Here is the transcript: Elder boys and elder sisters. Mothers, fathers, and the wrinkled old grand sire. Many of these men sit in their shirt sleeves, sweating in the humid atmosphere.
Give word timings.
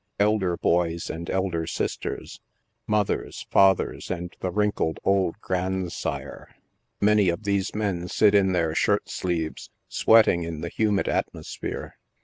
Elder 0.17 0.57
boys 0.57 1.11
and 1.11 1.29
elder 1.29 1.67
sisters. 1.67 2.41
Mothers, 2.87 3.45
fathers, 3.51 4.09
and 4.09 4.35
the 4.39 4.49
wrinkled 4.49 4.99
old 5.03 5.39
grand 5.41 5.91
sire. 5.91 6.55
Many 6.99 7.29
of 7.29 7.43
these 7.43 7.75
men 7.75 8.07
sit 8.07 8.33
in 8.33 8.51
their 8.51 8.73
shirt 8.73 9.07
sleeves, 9.09 9.69
sweating 9.87 10.41
in 10.41 10.61
the 10.61 10.69
humid 10.69 11.07
atmosphere. 11.07 11.97